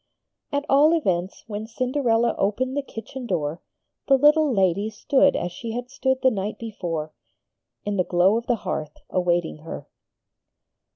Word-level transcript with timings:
At 0.51 0.65
all 0.67 0.93
events 0.95 1.43
when 1.45 1.67
Cinderella 1.67 2.33
opened 2.39 2.75
the 2.75 2.81
kitchen 2.81 3.27
door 3.27 3.61
the 4.07 4.17
little 4.17 4.51
lady 4.51 4.89
stood 4.89 5.35
as 5.35 5.51
she 5.51 5.73
had 5.73 5.91
stood 5.91 6.23
the 6.23 6.31
night 6.31 6.57
before, 6.57 7.13
in 7.85 7.97
the 7.97 8.03
glow 8.03 8.35
of 8.35 8.47
the 8.47 8.55
hearth, 8.65 8.97
awaiting 9.11 9.59
her. 9.59 9.85